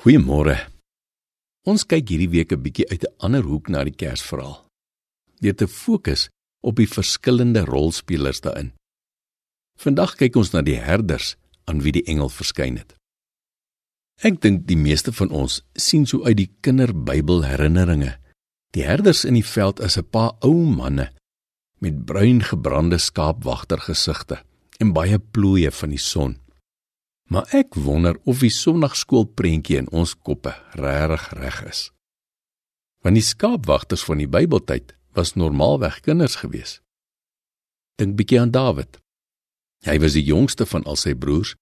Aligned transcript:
Goeiemôre. 0.00 0.54
Ons 1.68 1.82
kyk 1.84 2.08
hierdie 2.08 2.30
week 2.32 2.52
'n 2.56 2.62
bietjie 2.64 2.88
uit 2.88 3.02
'n 3.04 3.14
ander 3.20 3.44
hoek 3.44 3.68
na 3.68 3.84
die 3.84 3.92
Kersverhaal. 3.92 4.64
Deur 5.42 5.54
te 5.54 5.68
fokus 5.68 6.30
op 6.64 6.76
die 6.76 6.88
verskillende 6.88 7.64
rolspelers 7.68 8.40
daarin. 8.40 8.72
Vandag 9.76 10.16
kyk 10.16 10.36
ons 10.36 10.52
na 10.52 10.62
die 10.62 10.80
herders 10.80 11.36
aan 11.66 11.82
wie 11.82 11.92
die 11.92 12.04
engel 12.04 12.28
verskyn 12.28 12.78
het. 12.78 12.96
Ek 14.22 14.40
dink 14.40 14.66
die 14.66 14.76
meeste 14.76 15.12
van 15.12 15.30
ons 15.30 15.62
sien 15.74 16.06
so 16.06 16.24
uit 16.24 16.36
die 16.36 16.50
kinderbybel 16.60 17.44
herinneringe. 17.44 18.16
Die 18.72 18.84
herders 18.84 19.24
in 19.24 19.34
die 19.34 19.44
veld 19.44 19.80
is 19.80 19.98
'n 19.98 20.08
paar 20.08 20.32
ou 20.40 20.64
manne 20.64 21.12
met 21.78 22.04
bruin 22.06 22.40
gebrande 22.42 22.98
skaapwagtergesigte 22.98 24.42
en 24.78 24.92
baie 24.92 25.18
plooie 25.18 25.70
van 25.70 25.90
die 25.90 25.98
son. 25.98 26.40
Maar 27.30 27.46
ek 27.54 27.76
wonder 27.78 28.16
of 28.26 28.40
die 28.42 28.50
sonnaarskoolprentjie 28.50 29.78
in 29.78 29.90
ons 29.94 30.16
koppe 30.18 30.50
regtig 30.74 31.28
reg 31.38 31.58
is. 31.68 31.82
Want 33.06 33.16
die 33.16 33.24
skaapwagters 33.24 34.02
van 34.04 34.18
die 34.18 34.28
Bybeltyd 34.28 34.96
was 35.14 35.36
normaalweg 35.38 36.00
kinders 36.02 36.40
gewees. 36.42 36.80
Dink 38.02 38.16
bietjie 38.18 38.40
aan 38.40 38.50
Dawid. 38.50 38.98
Hy 39.86 39.96
was 40.02 40.16
die 40.18 40.26
jongste 40.26 40.66
van 40.66 40.82
al 40.90 40.98
sy 40.98 41.14
broers 41.14 41.54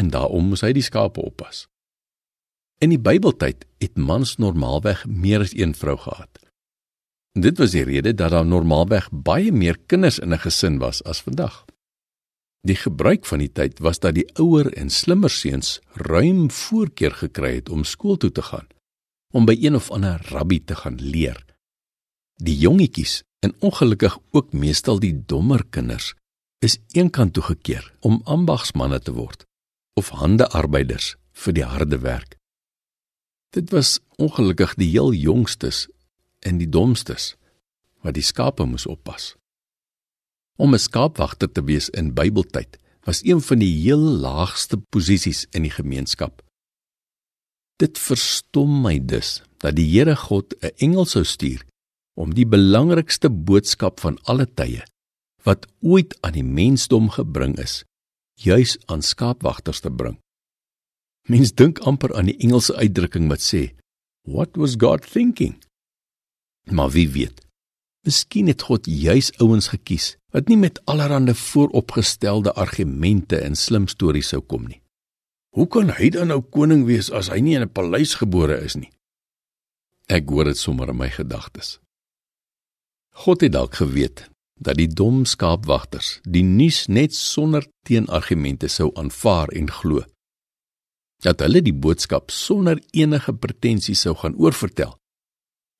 en 0.00 0.08
daarom 0.14 0.48
moes 0.48 0.64
hy 0.64 0.72
die 0.72 0.84
skape 0.84 1.20
oppas. 1.20 1.66
In 2.82 2.90
die 2.90 3.00
Bybeltyd 3.00 3.66
het 3.84 4.00
mans 4.00 4.38
normaalweg 4.40 5.04
meer 5.06 5.44
as 5.44 5.52
een 5.52 5.76
vrou 5.76 5.98
gehad. 6.00 6.40
Dit 7.36 7.60
was 7.60 7.76
die 7.76 7.84
rede 7.84 8.14
dat 8.16 8.32
daar 8.32 8.48
normaalweg 8.48 9.10
baie 9.12 9.52
meer 9.52 9.78
kinders 9.86 10.18
in 10.18 10.32
'n 10.32 10.40
gesin 10.40 10.78
was 10.78 11.04
as 11.04 11.20
vandag. 11.20 11.64
Die 12.62 12.78
gebruik 12.78 13.26
van 13.26 13.42
die 13.42 13.50
tyd 13.50 13.80
was 13.82 13.98
dat 13.98 14.14
die 14.14 14.28
ouer 14.38 14.70
en 14.78 14.90
slimmer 14.90 15.30
seuns 15.30 15.80
ruim 15.98 16.46
voorkeur 16.50 17.14
gekry 17.24 17.56
het 17.58 17.68
om 17.74 17.82
skool 17.84 18.16
toe 18.16 18.30
te 18.30 18.42
gaan 18.42 18.68
om 19.32 19.46
by 19.48 19.56
een 19.56 19.74
of 19.74 19.88
ander 19.90 20.20
rabbi 20.28 20.58
te 20.60 20.76
gaan 20.76 20.98
leer. 21.00 21.38
Die 22.36 22.56
jongetjies 22.60 23.22
en 23.40 23.54
ongelukkig 23.64 24.18
ook 24.30 24.52
meestal 24.52 25.00
die 25.00 25.14
dommer 25.26 25.64
kinders 25.70 26.12
is 26.60 26.78
eenkant 26.92 27.32
toe 27.34 27.42
gekeer 27.42 27.88
om 28.00 28.20
ambagsmanne 28.24 29.00
te 29.00 29.14
word 29.16 29.46
of 29.98 30.12
handearbeiders 30.20 31.14
vir 31.32 31.56
die 31.56 31.66
harde 31.66 31.98
werk. 32.04 32.36
Dit 33.56 33.72
was 33.72 33.98
ongelukkig 34.16 34.76
die 34.78 34.92
heel 34.92 35.12
jongstes 35.16 35.88
en 36.44 36.60
die 36.60 36.68
domstes 36.68 37.34
wat 38.04 38.14
die 38.14 38.26
skape 38.26 38.64
moes 38.68 38.86
oppas. 38.86 39.34
Om 40.56 40.74
'n 40.74 40.78
skaapwagter 40.78 41.52
te 41.52 41.64
wees 41.64 41.88
in 41.90 42.14
Bybeltyd 42.14 42.78
was 43.04 43.24
een 43.24 43.40
van 43.40 43.58
die 43.58 43.72
heel 43.82 43.98
laagste 43.98 44.76
posisies 44.76 45.46
in 45.50 45.62
die 45.62 45.70
gemeenskap. 45.70 46.42
Dit 47.76 47.98
verstom 47.98 48.82
my 48.82 48.98
dus 48.98 49.42
dat 49.58 49.76
die 49.76 49.88
Here 49.90 50.16
God 50.16 50.54
'n 50.60 50.70
engel 50.76 51.04
sou 51.04 51.24
stuur 51.24 51.64
om 52.14 52.34
die 52.34 52.46
belangrikste 52.46 53.30
boodskap 53.30 54.00
van 54.00 54.18
alle 54.22 54.46
tye 54.46 54.84
wat 55.42 55.66
ooit 55.80 56.14
aan 56.22 56.32
die 56.32 56.46
mensdom 56.46 57.10
gebring 57.10 57.58
is, 57.58 57.84
juis 58.38 58.78
aan 58.86 59.02
skaapwagters 59.02 59.80
te 59.80 59.90
bring. 59.90 60.18
Mens 61.28 61.54
dink 61.54 61.78
amper 61.78 62.14
aan 62.14 62.30
die 62.30 62.38
Engelse 62.38 62.74
uitdrukking 62.74 63.28
wat 63.28 63.40
sê, 63.40 63.74
"What 64.28 64.56
was 64.56 64.74
God 64.78 65.10
thinking?" 65.12 65.54
Maar 66.70 66.90
wie 66.90 67.10
weet, 67.10 67.46
Miskien 68.02 68.48
het 68.50 68.62
God 68.66 68.86
juis 68.90 69.30
ouens 69.38 69.68
gekies 69.70 70.16
wat 70.34 70.48
nie 70.50 70.56
met 70.58 70.80
allerlei 70.90 71.34
vooropgestelde 71.38 72.52
argumente 72.58 73.38
en 73.38 73.54
slim 73.54 73.86
stories 73.86 74.32
sou 74.32 74.40
kom 74.42 74.64
nie. 74.66 74.80
Hoe 75.54 75.68
kan 75.68 75.92
hy 75.94 76.08
dan 76.10 76.32
nou 76.32 76.40
koning 76.42 76.86
wees 76.88 77.12
as 77.12 77.28
hy 77.30 77.38
nie 77.40 77.54
in 77.54 77.62
'n 77.62 77.72
paleis 77.72 78.14
gebore 78.18 78.58
is 78.64 78.74
nie? 78.74 78.90
Ek 80.08 80.28
hoor 80.28 80.44
dit 80.44 80.58
sommer 80.58 80.88
in 80.88 80.96
my 80.96 81.10
gedagtes. 81.10 81.78
God 83.12 83.40
het 83.40 83.52
dalk 83.52 83.74
geweet 83.74 84.30
dat 84.58 84.76
die 84.76 84.88
dom 84.88 85.24
skaapwagters 85.24 86.20
die 86.22 86.42
nuus 86.42 86.86
net 86.86 87.14
sonder 87.14 87.66
teenargumente 87.86 88.68
sou 88.68 88.90
aanvaar 88.94 89.48
en 89.48 89.70
glo. 89.70 90.02
Dat 91.22 91.40
hulle 91.40 91.62
die 91.62 91.74
boodskap 91.74 92.30
sonder 92.30 92.82
enige 92.90 93.32
pretensie 93.32 93.94
sou 93.94 94.14
gaan 94.16 94.34
oorvertel 94.34 94.98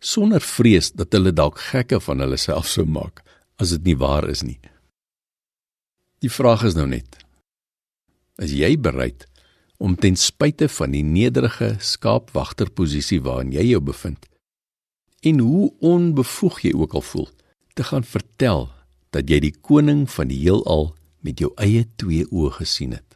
sonder 0.02 0.42
vrees 0.42 0.90
dat 0.98 1.14
hulle 1.14 1.32
dalk 1.32 1.60
gekke 1.70 2.00
van 2.02 2.22
hulle 2.24 2.38
self 2.40 2.66
sou 2.68 2.84
maak 2.84 3.22
as 3.62 3.70
dit 3.76 3.92
nie 3.92 3.98
waar 3.98 4.26
is 4.28 4.42
nie. 4.42 4.58
Die 6.22 6.30
vraag 6.30 6.66
is 6.66 6.74
nou 6.78 6.88
net: 6.90 7.20
Is 8.42 8.54
jy 8.54 8.74
bereid 8.78 9.26
om 9.82 9.94
ten 9.98 10.18
spyte 10.18 10.68
van 10.70 10.94
die 10.94 11.02
nederige 11.06 11.76
skaapwagterposisie 11.82 13.20
waarin 13.22 13.54
jy 13.54 13.72
jou 13.72 13.80
bevind 13.82 14.28
en 15.22 15.38
hoe 15.38 15.70
onbevoeg 15.86 16.60
jy 16.66 16.72
ook 16.74 16.94
al 16.98 17.04
voel 17.06 17.28
te 17.78 17.86
gaan 17.86 18.06
vertel 18.06 18.68
dat 19.14 19.30
jy 19.30 19.38
die 19.42 19.54
koning 19.54 20.04
van 20.10 20.30
die 20.30 20.40
heelal 20.42 20.90
met 21.22 21.38
jou 21.38 21.52
eie 21.62 21.84
twee 21.98 22.26
oë 22.30 22.50
gesien 22.58 22.96
het? 22.96 23.06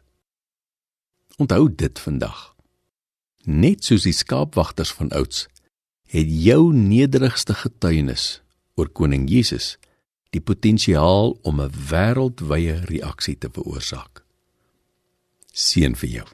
Onthou 1.37 1.67
dit 1.69 1.99
vandag. 1.99 2.55
Net 3.43 3.83
soos 3.83 4.07
die 4.07 4.15
skaapwagters 4.15 4.91
van 4.95 5.11
ouds 5.15 5.45
het 6.07 6.27
jou 6.29 6.73
nederigste 6.73 7.53
getuienis 7.53 8.41
oor 8.75 8.89
koning 8.89 9.29
Jesus 9.29 9.75
die 10.35 10.41
potensiaal 10.41 11.37
om 11.41 11.61
'n 11.61 11.71
wêreldwye 11.89 12.85
reaksie 12.85 13.37
te 13.37 13.49
veroorsaak. 13.51 14.23
Seën 15.51 15.95
vir 15.95 16.09
jou. 16.09 16.27